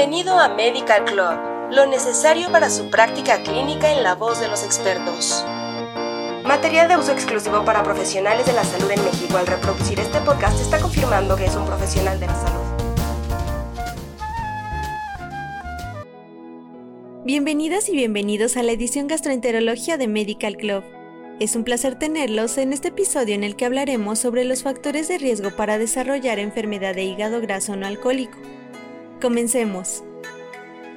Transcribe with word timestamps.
Bienvenido 0.00 0.38
a 0.38 0.48
Medical 0.48 1.04
Club, 1.04 1.72
lo 1.72 1.84
necesario 1.84 2.50
para 2.50 2.70
su 2.70 2.88
práctica 2.88 3.42
clínica 3.42 3.92
en 3.92 4.02
la 4.02 4.14
voz 4.14 4.40
de 4.40 4.48
los 4.48 4.64
expertos. 4.64 5.44
Material 6.42 6.88
de 6.88 6.96
uso 6.96 7.12
exclusivo 7.12 7.66
para 7.66 7.82
profesionales 7.82 8.46
de 8.46 8.54
la 8.54 8.64
salud 8.64 8.90
en 8.90 9.04
México. 9.04 9.36
Al 9.36 9.46
reproducir 9.46 10.00
este 10.00 10.18
podcast 10.20 10.58
está 10.58 10.80
confirmando 10.80 11.36
que 11.36 11.44
es 11.44 11.54
un 11.54 11.66
profesional 11.66 12.18
de 12.18 12.26
la 12.28 12.34
salud. 12.34 12.64
Bienvenidas 17.26 17.90
y 17.90 17.92
bienvenidos 17.92 18.56
a 18.56 18.62
la 18.62 18.72
edición 18.72 19.06
Gastroenterología 19.06 19.98
de 19.98 20.08
Medical 20.08 20.56
Club. 20.56 20.82
Es 21.40 21.56
un 21.56 21.64
placer 21.64 21.98
tenerlos 21.98 22.56
en 22.56 22.72
este 22.72 22.88
episodio 22.88 23.34
en 23.34 23.44
el 23.44 23.54
que 23.54 23.66
hablaremos 23.66 24.18
sobre 24.18 24.44
los 24.44 24.62
factores 24.62 25.08
de 25.08 25.18
riesgo 25.18 25.50
para 25.50 25.76
desarrollar 25.76 26.38
enfermedad 26.38 26.94
de 26.94 27.04
hígado 27.04 27.42
graso 27.42 27.76
no 27.76 27.86
alcohólico. 27.86 28.38
Comencemos. 29.20 30.02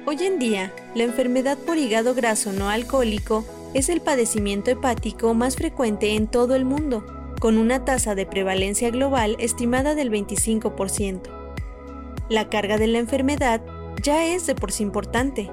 Hoy 0.06 0.16
en 0.22 0.38
día, 0.38 0.72
la 0.94 1.02
enfermedad 1.04 1.58
por 1.58 1.76
hígado 1.76 2.14
graso 2.14 2.52
no 2.52 2.70
alcohólico 2.70 3.44
es 3.74 3.90
el 3.90 4.00
padecimiento 4.00 4.70
hepático 4.70 5.34
más 5.34 5.56
frecuente 5.56 6.14
en 6.14 6.26
todo 6.26 6.54
el 6.54 6.64
mundo, 6.64 7.04
con 7.38 7.58
una 7.58 7.84
tasa 7.84 8.14
de 8.14 8.24
prevalencia 8.24 8.88
global 8.88 9.36
estimada 9.40 9.94
del 9.94 10.10
25%. 10.10 11.20
La 12.30 12.48
carga 12.48 12.78
de 12.78 12.86
la 12.86 12.98
enfermedad 12.98 13.60
ya 14.02 14.24
es 14.24 14.46
de 14.46 14.54
por 14.54 14.72
sí 14.72 14.84
importante, 14.84 15.50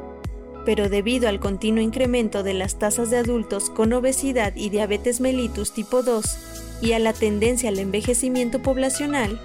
pero 0.66 0.88
debido 0.88 1.28
al 1.28 1.42
continuo 1.42 1.84
incremento 1.84 2.42
de 2.42 2.54
las 2.54 2.80
tasas 2.80 3.10
de 3.10 3.18
adultos 3.18 3.70
con 3.70 3.92
obesidad 3.92 4.56
y 4.56 4.70
diabetes 4.70 5.20
mellitus 5.20 5.74
tipo 5.74 6.04
2 6.04 6.38
y 6.82 6.94
a 6.94 7.00
la 7.00 7.12
tendencia 7.12 7.68
al 7.68 7.80
envejecimiento 7.80 8.62
poblacional, 8.62 9.42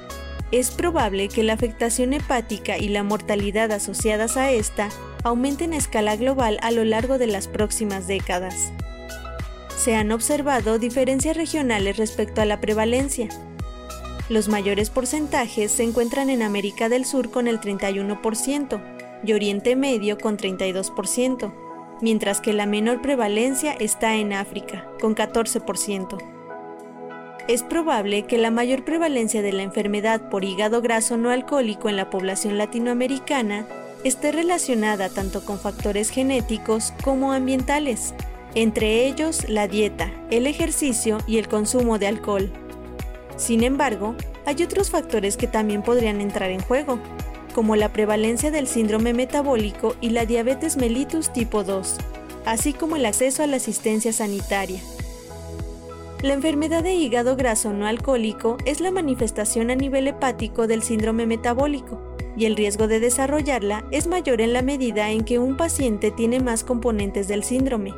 es 0.53 0.71
probable 0.71 1.29
que 1.29 1.43
la 1.43 1.55
afectación 1.55 2.13
hepática 2.13 2.79
y 2.79 2.89
la 2.89 3.03
mortalidad 3.03 3.73
asociadas 3.73 4.37
a 4.37 4.51
esta 4.53 4.89
aumenten 5.25 5.73
a 5.73 5.77
escala 5.77 6.17
global 6.17 6.59
a 6.63 6.71
lo 6.71 6.85
largo 6.85 7.19
de 7.19 7.27
las 7.27 7.49
próximas 7.49 8.07
décadas. 8.07 8.73
Se 9.77 9.97
han 9.97 10.13
observado 10.13 10.79
diferencias 10.79 11.37
regionales 11.37 11.97
respecto 11.97 12.41
a 12.41 12.45
la 12.45 12.61
prevalencia. 12.61 13.29
Los 14.29 14.49
mayores 14.49 14.91
porcentajes 14.91 15.73
se 15.73 15.83
encuentran 15.83 16.31
en 16.31 16.43
América 16.43 16.89
del 16.89 17.05
Sur 17.05 17.31
con 17.31 17.49
el 17.49 17.61
31% 17.61 18.81
y 19.25 19.33
Oriente 19.33 19.77
Medio 19.77 20.19
con 20.19 20.37
32%, 20.37 21.53
mientras 22.01 22.41
que 22.41 22.53
la 22.53 22.67
menor 22.67 23.03
prevalencia 23.03 23.73
está 23.73 24.17
en 24.17 24.33
África, 24.33 24.89
con 25.01 25.15
14% 25.15 26.36
es 27.49 27.63
probable 27.63 28.25
que 28.25 28.39
la 28.39 28.51
mayor 28.51 28.85
prevalencia 28.85 29.41
de 29.41 29.53
la 29.53 29.63
enfermedad 29.63 30.29
por 30.29 30.45
hígado 30.45 30.83
graso 30.83 31.17
no 31.17 31.31
alcohólico 31.31 31.89
en 31.89 31.97
la 31.97 32.11
población 32.11 32.59
latinoamericana 32.59 33.67
esté 34.05 34.33
relacionada 34.33 35.09
tanto 35.09 35.45
con 35.45 35.59
factores 35.59 36.11
genéticos 36.11 36.93
como 37.03 37.33
ambientales, 37.33 38.15
entre 38.55 39.07
ellos 39.07 39.49
la 39.49 39.69
dieta, 39.69 40.11
el 40.31 40.47
ejercicio 40.47 41.19
y 41.27 41.39
el 41.39 41.49
consumo 41.49 41.99
de 41.99 42.09
alcohol. 42.09 42.51
Sin 43.37 43.63
embargo, 43.63 44.15
hay 44.45 44.63
otros 44.63 44.91
factores 44.91 45.37
que 45.37 45.47
también 45.47 45.83
podrían 45.83 46.21
entrar 46.21 46.51
en 46.51 46.61
juego, 46.61 46.99
como 47.55 47.77
la 47.77 47.93
prevalencia 47.93 48.51
del 48.51 48.67
síndrome 48.67 49.13
metabólico 49.13 49.95
y 50.01 50.11
la 50.11 50.27
diabetes 50.27 50.77
mellitus 50.77 51.33
tipo 51.33 51.65
2, 51.65 51.97
así 52.45 52.73
como 52.73 52.97
el 52.97 53.07
acceso 53.07 53.43
a 53.43 53.47
la 53.47 53.57
asistencia 53.57 54.13
sanitaria. 54.13 54.81
La 56.23 56.33
enfermedad 56.33 56.83
de 56.83 56.95
hígado 56.95 57.37
graso 57.37 57.75
no 57.75 57.87
alcohólico 57.87 58.57
es 58.65 58.81
la 58.81 58.91
manifestación 58.91 59.71
a 59.71 59.75
nivel 59.75 60.09
hepático 60.09 60.67
del 60.67 60.83
síndrome 60.83 61.27
metabólico, 61.27 62.01
y 62.39 62.47
el 62.47 62.57
riesgo 62.57 62.89
de 62.89 63.01
desarrollarla 63.01 63.85
es 63.91 64.07
mayor 64.07 64.41
en 64.41 64.55
la 64.55 64.63
medida 64.63 65.11
en 65.11 65.25
que 65.25 65.39
un 65.39 65.59
paciente 65.59 66.11
tiene 66.11 66.41
más 66.41 66.65
componentes 66.65 67.29
del 67.29 67.45
síndrome. 67.45 67.95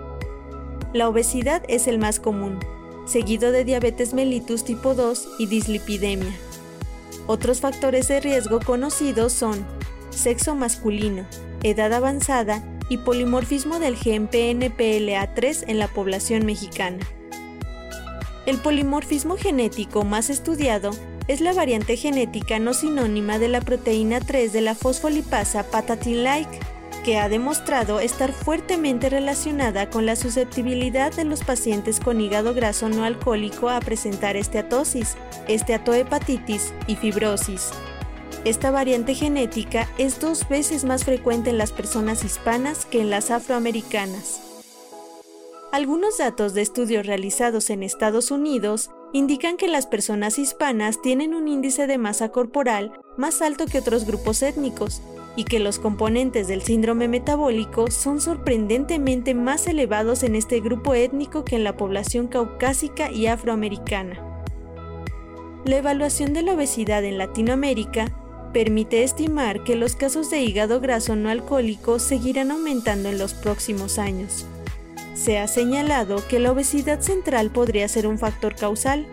La 0.93 1.09
obesidad 1.09 1.63
es 1.69 1.87
el 1.87 1.99
más 1.99 2.19
común, 2.19 2.59
seguido 3.07 3.53
de 3.53 3.65
diabetes 3.65 4.15
mellitus 4.15 4.65
tipo 4.65 4.95
2 4.95 5.37
y 5.39 5.47
dislipidemia. 5.47 6.35
Otros 7.29 7.61
factores 7.61 8.09
de 8.09 8.21
riesgo 8.21 8.59
conocidos 8.59 9.33
son 9.33 9.65
sexo 10.11 10.57
masculino, 10.57 11.25
edad 11.63 11.93
avanzada 11.93 12.65
y 12.89 12.99
polimorfismo 12.99 13.79
del 13.79 13.97
gen 13.97 14.29
PNPLA3 14.29 15.65
en 15.69 15.79
la 15.79 15.87
población 15.87 16.45
mexicana. 16.45 16.99
El 18.49 18.57
polimorfismo 18.57 19.37
genético 19.37 20.07
más 20.07 20.31
estudiado 20.31 20.93
es 21.27 21.43
la 21.43 21.53
variante 21.53 21.99
genética 21.99 22.59
no 22.59 22.73
sinónima 22.73 23.39
de 23.39 23.49
la 23.49 23.61
proteína 23.61 24.21
3 24.21 24.55
de 24.55 24.63
la 24.63 24.75
fosfolipasa 24.75 25.65
patatin-like, 25.71 26.59
que 27.05 27.19
ha 27.19 27.29
demostrado 27.29 28.01
estar 28.01 28.33
fuertemente 28.33 29.11
relacionada 29.11 29.91
con 29.91 30.07
la 30.07 30.17
susceptibilidad 30.17 31.13
de 31.13 31.27
los 31.27 31.45
pacientes 31.45 32.01
con 32.01 32.23
hígado 32.23 32.55
graso 32.55 32.89
no 32.89 33.05
alcohólico 33.05 33.69
a 33.69 33.81
presentar 33.81 34.35
esteatosis, 34.35 35.19
esteatohepatitis 35.47 36.73
y 36.87 36.97
fibrosis. 36.97 37.69
Esta 38.47 38.71
variante 38.71 39.15
genética 39.15 39.91
es 39.99 40.21
dos 40.21 40.49
veces 40.49 40.87
más 40.87 41.05
frecuente 41.05 41.51
en 41.51 41.59
las 41.59 41.73
personas 41.73 42.25
hispanas 42.25 42.87
que 42.87 43.03
en 43.03 43.11
las 43.11 43.31
afroamericanas. 43.31 44.48
Algunos 45.71 46.17
datos 46.17 46.55
de 46.55 46.63
estudios 46.63 47.05
realizados 47.05 47.69
en 47.69 47.83
Estados 47.83 48.31
Unidos 48.31 48.91
indican 49.13 49.59
que 49.59 49.69
las 49.69 49.87
personas 49.87 50.39
hispanas 50.39 51.03
tienen 51.03 51.35
un 51.35 51.47
índice 51.47 51.87
de 51.87 51.99
masa 51.99 52.31
corporal 52.31 52.99
más 53.19 53.43
alto 53.43 53.67
que 53.67 53.79
otros 53.79 54.07
grupos 54.07 54.41
étnicos 54.41 55.03
y 55.37 55.45
que 55.45 55.61
los 55.61 55.79
componentes 55.79 56.49
del 56.49 56.63
síndrome 56.63 57.07
metabólico 57.07 57.91
son 57.91 58.23
sorprendentemente 58.23 59.35
más 59.35 59.67
elevados 59.67 60.23
en 60.23 60.37
este 60.37 60.61
grupo 60.61 60.95
étnico 60.95 61.45
que 61.45 61.57
en 61.57 61.65
la 61.65 61.77
población 61.77 62.29
caucásica 62.29 63.11
y 63.11 63.27
afroamericana. 63.27 64.43
La 65.67 65.77
evaluación 65.77 66.33
de 66.33 66.43
la 66.43 66.55
obesidad 66.55 67.05
en 67.05 67.19
Latinoamérica 67.19 68.07
permite 68.55 69.03
estimar 69.03 69.65
que 69.65 69.77
los 69.77 69.97
casos 69.97 70.31
de 70.31 70.41
hígado 70.41 70.81
graso 70.81 71.15
no 71.15 71.29
alcohólico 71.29 71.99
seguirán 71.99 72.53
aumentando 72.53 73.11
en 73.11 73.19
los 73.19 73.35
próximos 73.35 73.99
años. 73.99 74.47
Se 75.19 75.37
ha 75.37 75.49
señalado 75.49 76.25
que 76.29 76.39
la 76.39 76.53
obesidad 76.53 77.01
central 77.01 77.51
podría 77.51 77.89
ser 77.89 78.07
un 78.07 78.21
factor 78.21 78.55
causal, 78.55 79.05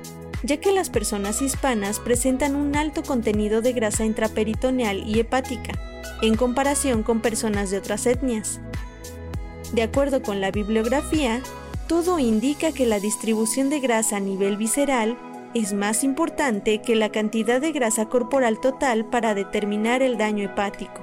ya 0.43 0.57
que 0.57 0.71
las 0.71 0.91
personas 0.91 1.41
hispanas 1.41 1.99
presentan 1.99 2.55
un 2.55 2.75
alto 2.75 3.01
contenido 3.01 3.63
de 3.63 3.73
grasa 3.73 4.05
intraperitoneal 4.05 4.99
y 5.09 5.19
hepática, 5.19 5.73
en 6.21 6.35
comparación 6.35 7.01
con 7.01 7.21
personas 7.21 7.71
de 7.71 7.79
otras 7.79 8.05
etnias. 8.05 8.59
De 9.73 9.81
acuerdo 9.81 10.21
con 10.21 10.41
la 10.41 10.51
bibliografía, 10.51 11.41
todo 11.87 12.19
indica 12.19 12.71
que 12.71 12.85
la 12.85 12.99
distribución 12.99 13.71
de 13.71 13.79
grasa 13.79 14.17
a 14.17 14.19
nivel 14.19 14.57
visceral 14.57 15.17
es 15.55 15.73
más 15.73 16.03
importante 16.03 16.83
que 16.83 16.95
la 16.95 17.09
cantidad 17.09 17.59
de 17.59 17.71
grasa 17.71 18.05
corporal 18.05 18.59
total 18.59 19.05
para 19.05 19.33
determinar 19.33 20.03
el 20.03 20.19
daño 20.19 20.45
hepático. 20.45 21.01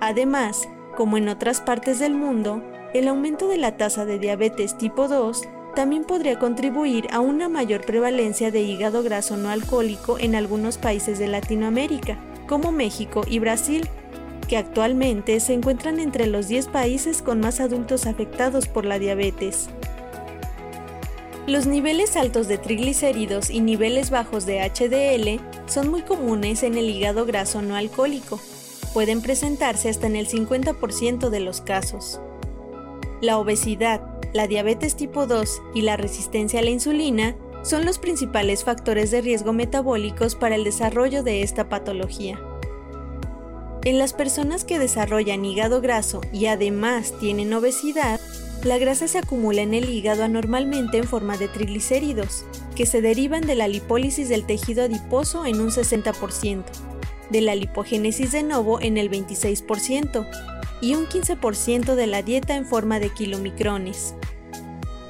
Además, 0.00 0.68
como 0.96 1.18
en 1.18 1.28
otras 1.28 1.60
partes 1.60 2.00
del 2.00 2.14
mundo, 2.14 2.60
el 2.94 3.08
aumento 3.08 3.48
de 3.48 3.58
la 3.58 3.76
tasa 3.76 4.06
de 4.06 4.20
diabetes 4.20 4.78
tipo 4.78 5.08
2 5.08 5.42
también 5.74 6.04
podría 6.04 6.38
contribuir 6.38 7.08
a 7.10 7.18
una 7.18 7.48
mayor 7.48 7.84
prevalencia 7.84 8.52
de 8.52 8.62
hígado 8.62 9.02
graso 9.02 9.36
no 9.36 9.50
alcohólico 9.50 10.16
en 10.20 10.36
algunos 10.36 10.78
países 10.78 11.18
de 11.18 11.26
Latinoamérica, 11.26 12.16
como 12.46 12.70
México 12.70 13.22
y 13.26 13.40
Brasil, 13.40 13.88
que 14.48 14.56
actualmente 14.56 15.40
se 15.40 15.54
encuentran 15.54 15.98
entre 15.98 16.28
los 16.28 16.46
10 16.46 16.68
países 16.68 17.20
con 17.20 17.40
más 17.40 17.58
adultos 17.58 18.06
afectados 18.06 18.68
por 18.68 18.84
la 18.84 19.00
diabetes. 19.00 19.68
Los 21.48 21.66
niveles 21.66 22.16
altos 22.16 22.46
de 22.46 22.58
triglicéridos 22.58 23.50
y 23.50 23.60
niveles 23.60 24.10
bajos 24.10 24.46
de 24.46 24.60
HDL 24.62 25.40
son 25.66 25.90
muy 25.90 26.02
comunes 26.02 26.62
en 26.62 26.78
el 26.78 26.88
hígado 26.88 27.26
graso 27.26 27.60
no 27.60 27.74
alcohólico. 27.74 28.38
Pueden 28.92 29.20
presentarse 29.20 29.88
hasta 29.88 30.06
en 30.06 30.14
el 30.14 30.28
50% 30.28 31.28
de 31.28 31.40
los 31.40 31.60
casos. 31.60 32.20
La 33.24 33.38
obesidad, 33.38 34.02
la 34.34 34.46
diabetes 34.46 34.96
tipo 34.96 35.26
2 35.26 35.62
y 35.74 35.80
la 35.80 35.96
resistencia 35.96 36.60
a 36.60 36.62
la 36.62 36.68
insulina 36.68 37.34
son 37.62 37.86
los 37.86 37.98
principales 37.98 38.64
factores 38.64 39.10
de 39.10 39.22
riesgo 39.22 39.54
metabólicos 39.54 40.34
para 40.34 40.56
el 40.56 40.62
desarrollo 40.62 41.22
de 41.22 41.42
esta 41.42 41.70
patología. 41.70 42.38
En 43.82 43.98
las 43.98 44.12
personas 44.12 44.66
que 44.66 44.78
desarrollan 44.78 45.46
hígado 45.46 45.80
graso 45.80 46.20
y 46.34 46.46
además 46.46 47.14
tienen 47.18 47.54
obesidad, 47.54 48.20
la 48.62 48.76
grasa 48.76 49.08
se 49.08 49.16
acumula 49.16 49.62
en 49.62 49.72
el 49.72 49.88
hígado 49.88 50.22
anormalmente 50.22 50.98
en 50.98 51.04
forma 51.04 51.38
de 51.38 51.48
triglicéridos, 51.48 52.44
que 52.76 52.84
se 52.84 53.00
derivan 53.00 53.46
de 53.46 53.54
la 53.54 53.68
lipólisis 53.68 54.28
del 54.28 54.44
tejido 54.44 54.84
adiposo 54.84 55.46
en 55.46 55.62
un 55.62 55.70
60%, 55.70 56.62
de 57.30 57.40
la 57.40 57.54
lipogénesis 57.54 58.32
de 58.32 58.42
novo 58.42 58.80
en 58.80 58.96
el 58.98 59.10
26%, 59.10 60.26
y 60.80 60.94
un 60.94 61.06
15% 61.06 61.94
de 61.94 62.06
la 62.06 62.22
dieta 62.22 62.56
en 62.56 62.66
forma 62.66 63.00
de 63.00 63.08
kilomicrones. 63.08 64.14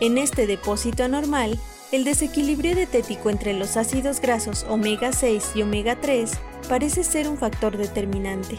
En 0.01 0.19
este 0.19 0.47
depósito 0.47 1.05
anormal, 1.05 1.59
el 1.93 2.05
desequilibrio 2.05 2.75
dietético 2.75 3.31
entre 3.31 3.55
los 3.55 3.77
ácidos 3.77 4.21
grasos 4.21 4.67
omega 4.69 5.13
6 5.13 5.53
y 5.55 5.63
omega 5.63 6.01
3 6.01 6.31
parece 6.69 7.05
ser 7.05 7.29
un 7.29 7.39
factor 7.39 7.77
determinante. 7.77 8.59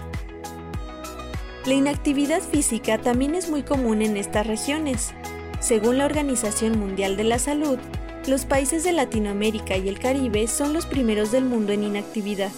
La 1.65 1.73
inactividad 1.73 2.41
física 2.41 2.97
también 2.97 3.33
es 3.33 3.49
muy 3.49 3.63
común 3.63 4.01
en 4.01 4.17
estas 4.17 4.45
regiones. 4.45 5.13
Según 5.59 5.97
la 5.97 6.05
Organización 6.05 6.79
Mundial 6.79 7.17
de 7.17 7.23
la 7.23 7.39
Salud, 7.39 7.79
los 8.27 8.45
países 8.45 8.83
de 8.83 8.91
Latinoamérica 8.91 9.75
y 9.75 9.89
el 9.89 9.99
Caribe 9.99 10.47
son 10.47 10.73
los 10.73 10.85
primeros 10.85 11.31
del 11.31 11.45
mundo 11.45 11.73
en 11.73 11.83
inactividad. 11.83 12.51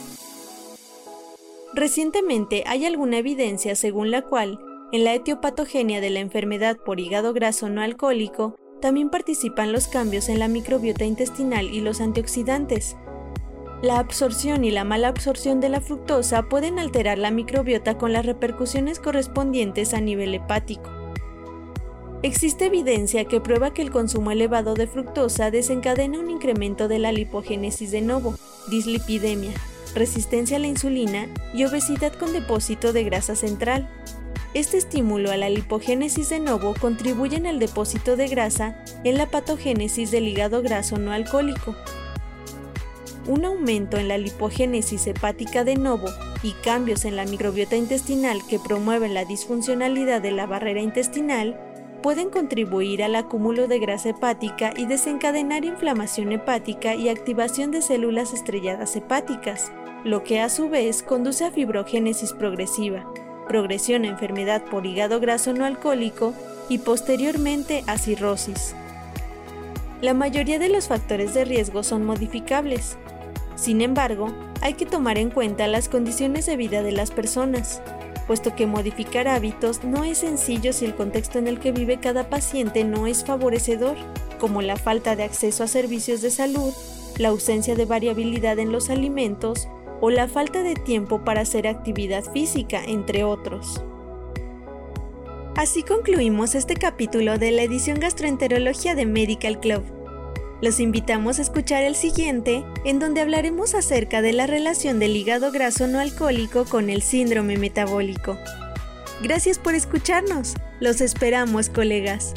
Recientemente 1.73 2.63
hay 2.65 2.85
alguna 2.85 3.17
evidencia 3.17 3.75
según 3.75 4.09
la 4.11 4.21
cual, 4.21 4.59
en 4.91 5.03
la 5.03 5.13
etiopatogenia 5.13 5.99
de 5.99 6.09
la 6.09 6.19
enfermedad 6.19 6.77
por 6.77 6.99
hígado 6.99 7.33
graso 7.33 7.69
no 7.69 7.81
alcohólico, 7.81 8.55
también 8.81 9.09
participan 9.09 9.71
los 9.71 9.87
cambios 9.87 10.29
en 10.29 10.39
la 10.39 10.47
microbiota 10.47 11.03
intestinal 11.03 11.65
y 11.65 11.81
los 11.81 11.99
antioxidantes. 11.99 12.95
La 13.81 13.99
absorción 13.99 14.63
y 14.63 14.71
la 14.71 14.83
mala 14.83 15.09
absorción 15.09 15.59
de 15.59 15.69
la 15.69 15.81
fructosa 15.81 16.43
pueden 16.43 16.79
alterar 16.79 17.17
la 17.17 17.31
microbiota 17.31 17.97
con 17.97 18.13
las 18.13 18.25
repercusiones 18.25 18.99
correspondientes 18.99 19.93
a 19.93 20.01
nivel 20.01 20.33
hepático. 20.33 20.89
Existe 22.23 22.65
evidencia 22.65 23.25
que 23.25 23.41
prueba 23.41 23.73
que 23.73 23.83
el 23.83 23.91
consumo 23.91 24.31
elevado 24.31 24.73
de 24.73 24.87
fructosa 24.87 25.51
desencadena 25.51 26.19
un 26.19 26.31
incremento 26.31 26.87
de 26.87 26.97
la 26.97 27.11
lipogénesis 27.11 27.91
de 27.91 28.01
novo, 28.01 28.33
dislipidemia, 28.69 29.53
resistencia 29.97 30.57
a 30.57 30.59
la 30.59 30.67
insulina 30.67 31.27
y 31.53 31.65
obesidad 31.65 32.13
con 32.13 32.33
depósito 32.33 32.93
de 32.93 33.03
grasa 33.03 33.35
central. 33.35 33.87
Este 34.53 34.77
estímulo 34.77 35.31
a 35.31 35.37
la 35.37 35.49
lipogénesis 35.49 36.29
de 36.29 36.39
novo 36.39 36.73
contribuye 36.79 37.37
en 37.37 37.45
el 37.45 37.59
depósito 37.59 38.15
de 38.15 38.27
grasa 38.27 38.83
en 39.03 39.17
la 39.17 39.27
patogénesis 39.27 40.11
del 40.11 40.27
hígado 40.27 40.61
graso 40.61 40.97
no 40.97 41.11
alcohólico. 41.11 41.75
Un 43.27 43.43
aumento 43.43 43.97
en 43.97 44.07
la 44.07 44.17
lipogénesis 44.17 45.05
hepática 45.07 45.63
de 45.63 45.75
novo 45.75 46.07
y 46.43 46.53
cambios 46.63 47.03
en 47.03 47.15
la 47.15 47.25
microbiota 47.25 47.75
intestinal 47.75 48.39
que 48.47 48.59
promueven 48.59 49.13
la 49.13 49.25
disfuncionalidad 49.25 50.21
de 50.21 50.31
la 50.31 50.45
barrera 50.45 50.81
intestinal 50.81 51.59
pueden 52.01 52.29
contribuir 52.29 53.03
al 53.03 53.15
acúmulo 53.15 53.67
de 53.67 53.79
grasa 53.79 54.09
hepática 54.09 54.71
y 54.75 54.85
desencadenar 54.85 55.65
inflamación 55.65 56.31
hepática 56.31 56.95
y 56.95 57.09
activación 57.09 57.71
de 57.71 57.81
células 57.81 58.33
estrelladas 58.33 58.95
hepáticas, 58.95 59.71
lo 60.03 60.23
que 60.23 60.39
a 60.39 60.49
su 60.49 60.69
vez 60.69 61.03
conduce 61.03 61.45
a 61.45 61.51
fibrogénesis 61.51 62.33
progresiva, 62.33 63.05
progresión 63.47 64.03
a 64.03 64.07
enfermedad 64.07 64.63
por 64.63 64.85
hígado 64.85 65.19
graso 65.19 65.53
no 65.53 65.65
alcohólico 65.65 66.33
y 66.69 66.79
posteriormente 66.79 67.83
a 67.87 67.97
cirrosis. 67.97 68.75
La 70.01 70.13
mayoría 70.13 70.59
de 70.59 70.69
los 70.69 70.87
factores 70.87 71.33
de 71.33 71.45
riesgo 71.45 71.81
son 71.81 72.05
modificables. 72.05 72.97
Sin 73.55 73.81
embargo, 73.81 74.27
hay 74.61 74.75
que 74.75 74.85
tomar 74.85 75.17
en 75.17 75.31
cuenta 75.31 75.67
las 75.67 75.89
condiciones 75.89 76.45
de 76.45 76.57
vida 76.57 76.83
de 76.83 76.91
las 76.91 77.09
personas, 77.09 77.81
puesto 78.27 78.55
que 78.55 78.67
modificar 78.67 79.27
hábitos 79.27 79.83
no 79.83 80.03
es 80.03 80.19
sencillo 80.19 80.73
si 80.73 80.85
el 80.85 80.93
contexto 80.93 81.39
en 81.39 81.47
el 81.47 81.59
que 81.59 81.71
vive 81.71 81.97
cada 81.97 82.29
paciente 82.29 82.83
no 82.83 83.07
es 83.07 83.25
favorecedor, 83.25 83.97
como 84.39 84.61
la 84.61 84.75
falta 84.75 85.15
de 85.15 85.23
acceso 85.23 85.63
a 85.63 85.67
servicios 85.67 86.21
de 86.21 86.29
salud, 86.29 86.73
la 87.17 87.29
ausencia 87.29 87.73
de 87.73 87.85
variabilidad 87.85 88.59
en 88.59 88.71
los 88.71 88.91
alimentos 88.91 89.67
o 90.01 90.09
la 90.09 90.27
falta 90.27 90.63
de 90.63 90.75
tiempo 90.75 91.23
para 91.23 91.41
hacer 91.41 91.67
actividad 91.67 92.23
física, 92.23 92.83
entre 92.85 93.23
otros. 93.23 93.83
Así 95.55 95.81
concluimos 95.81 96.53
este 96.53 96.75
capítulo 96.75 97.39
de 97.39 97.51
la 97.51 97.63
edición 97.63 97.99
Gastroenterología 97.99 98.93
de 98.93 99.07
Medical 99.07 99.59
Club. 99.59 99.83
Los 100.61 100.79
invitamos 100.79 101.39
a 101.39 101.41
escuchar 101.41 101.83
el 101.83 101.95
siguiente, 101.95 102.63
en 102.85 102.99
donde 102.99 103.21
hablaremos 103.21 103.73
acerca 103.73 104.21
de 104.21 104.33
la 104.33 104.45
relación 104.45 104.99
del 104.99 105.15
hígado 105.15 105.51
graso 105.51 105.87
no 105.87 105.99
alcohólico 105.99 106.65
con 106.65 106.89
el 106.89 107.01
síndrome 107.01 107.57
metabólico. 107.57 108.37
Gracias 109.21 109.57
por 109.57 109.73
escucharnos. 109.73 110.53
Los 110.79 111.01
esperamos, 111.01 111.69
colegas. 111.69 112.33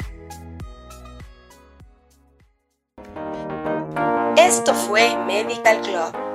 Esto 4.35 4.73
fue 4.73 5.15
Medical 5.27 5.81
Club 5.81 6.30